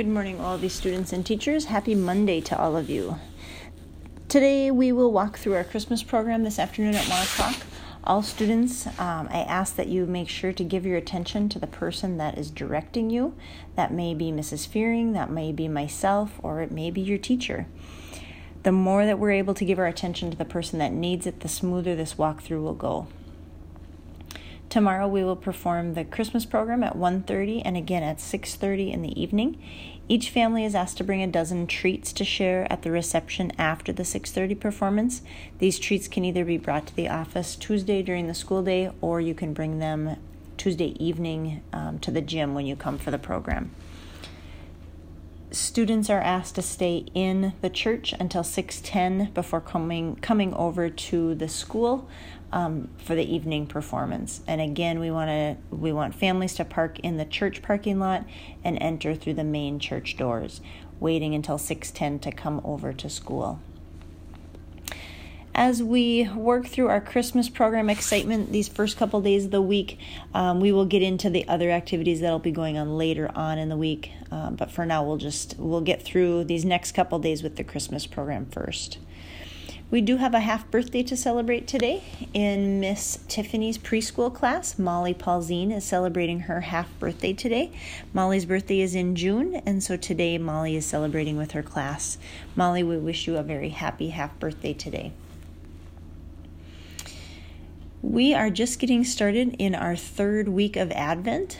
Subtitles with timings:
[0.00, 1.66] Good morning, all of these students and teachers.
[1.66, 3.18] Happy Monday to all of you.
[4.30, 7.66] Today we will walk through our Christmas program this afternoon at 1 o'clock.
[8.02, 11.66] All students, um, I ask that you make sure to give your attention to the
[11.66, 13.34] person that is directing you.
[13.76, 14.66] That may be Mrs.
[14.66, 17.66] Fearing, that may be myself, or it may be your teacher.
[18.62, 21.40] The more that we're able to give our attention to the person that needs it,
[21.40, 23.06] the smoother this walkthrough will go.
[24.70, 29.20] Tomorrow we will perform the Christmas program at 1:30 and again at 6:30 in the
[29.20, 29.58] evening.
[30.08, 33.92] Each family is asked to bring a dozen treats to share at the reception after
[33.92, 35.22] the 6:30 performance.
[35.58, 39.20] These treats can either be brought to the office Tuesday during the school day or
[39.20, 40.14] you can bring them
[40.56, 43.72] Tuesday evening um, to the gym when you come for the program
[45.50, 51.34] students are asked to stay in the church until 6:10 before coming coming over to
[51.34, 52.08] the school
[52.52, 54.40] um, for the evening performance.
[54.46, 58.24] And again, we want to we want families to park in the church parking lot
[58.64, 60.60] and enter through the main church doors,
[60.98, 63.60] waiting until 6:10 to come over to school
[65.54, 69.98] as we work through our Christmas program excitement these first couple days of the week,
[70.32, 73.68] um, we will get into the other activities that'll be going on later on in
[73.68, 74.12] the week.
[74.30, 77.64] Um, but for now, we'll just we'll get through these next couple days with the
[77.64, 78.98] Christmas program first.
[79.90, 84.78] We do have a half birthday to celebrate today in Miss Tiffany's preschool class.
[84.78, 87.72] Molly Paulzine is celebrating her half birthday today.
[88.12, 92.18] Molly's birthday is in June, and so today Molly is celebrating with her class.
[92.54, 95.12] Molly, we wish you a very happy half birthday today.
[98.02, 101.58] We are just getting started in our third week of Advent.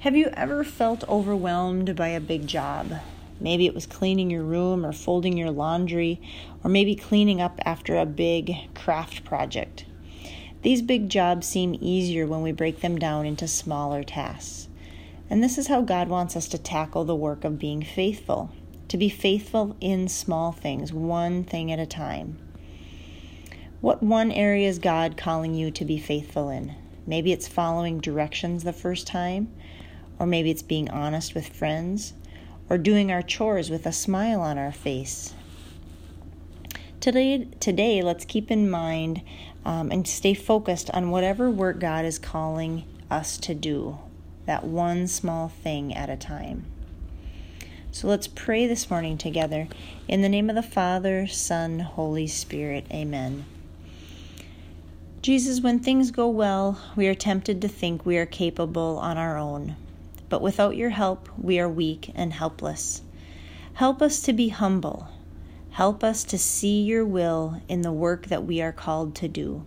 [0.00, 2.92] Have you ever felt overwhelmed by a big job?
[3.38, 6.20] Maybe it was cleaning your room or folding your laundry,
[6.64, 9.84] or maybe cleaning up after a big craft project.
[10.62, 14.66] These big jobs seem easier when we break them down into smaller tasks.
[15.30, 18.50] And this is how God wants us to tackle the work of being faithful
[18.88, 22.38] to be faithful in small things, one thing at a time.
[23.82, 26.74] What one area is God calling you to be faithful in?
[27.06, 29.52] Maybe it's following directions the first time,
[30.18, 32.14] or maybe it's being honest with friends,
[32.70, 35.34] or doing our chores with a smile on our face.
[37.00, 39.20] Today, today let's keep in mind
[39.66, 43.98] um, and stay focused on whatever work God is calling us to do,
[44.46, 46.64] that one small thing at a time.
[47.92, 49.68] So let's pray this morning together.
[50.08, 53.44] In the name of the Father, Son, Holy Spirit, amen.
[55.26, 59.36] Jesus, when things go well, we are tempted to think we are capable on our
[59.36, 59.74] own.
[60.28, 63.02] But without your help, we are weak and helpless.
[63.74, 65.08] Help us to be humble.
[65.70, 69.64] Help us to see your will in the work that we are called to do.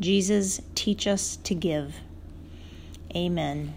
[0.00, 1.98] Jesus, teach us to give.
[3.14, 3.76] Amen.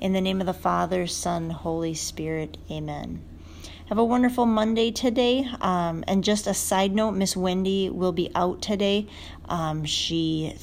[0.00, 3.22] In the name of the Father, Son, Holy Spirit, amen.
[3.92, 5.46] Have a wonderful Monday today.
[5.60, 9.06] Um, and just a side note Miss Wendy will be out today.
[9.50, 10.56] Um, she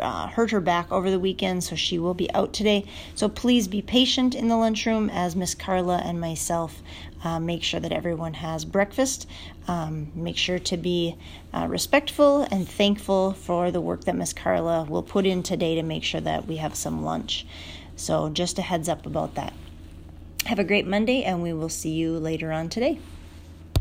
[0.00, 2.84] uh, hurt her back over the weekend, so she will be out today.
[3.14, 6.82] So please be patient in the lunchroom as Miss Carla and myself
[7.22, 9.28] uh, make sure that everyone has breakfast.
[9.68, 11.14] Um, make sure to be
[11.54, 15.84] uh, respectful and thankful for the work that Miss Carla will put in today to
[15.84, 17.46] make sure that we have some lunch.
[17.94, 19.52] So just a heads up about that.
[20.46, 23.00] Have a great Monday, and we will see you later on today.